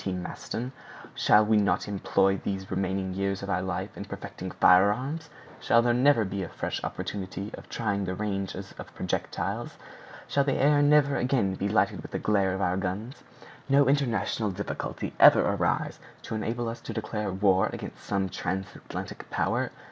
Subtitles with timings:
[0.03, 0.11] T.
[0.11, 0.71] Maston,
[1.13, 5.29] "shall we not employ these remaining years of our life in perfecting firearms?
[5.59, 9.77] Shall there never be a fresh opportunity of trying the ranges of projectiles?
[10.27, 13.23] Shall the air never again be lighted with the glare of our guns?
[13.69, 19.69] No international difficulty ever arise to enable us to declare war against some transatlantic power?